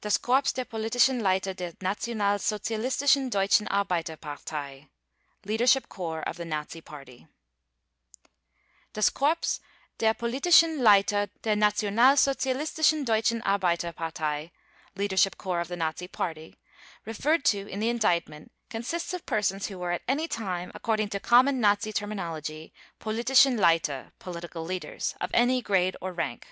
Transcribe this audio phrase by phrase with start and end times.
[0.00, 4.88] DAS KORPS DER POLITISCHEN LEITER DER NATIONALSOZIALISTISCHEN DEUTSCHEN ARBEITERPARTEI
[5.44, 7.28] (LEADERSHIP CORPS OF THE NAZI PARTY)
[8.94, 9.60] "Das Korps
[9.98, 14.50] der Politischen Leiter der Nationalsozialistischen Deutschen Arbeiterpartei
[14.96, 16.58] (Leadership Corps of the Nazi Party)"
[17.04, 21.20] referred to in the Indictment consists of persons who were at any time, according to
[21.20, 26.48] common Nazi terminology, "Politischen Leiter" (Political Leaders) of any grade or rank.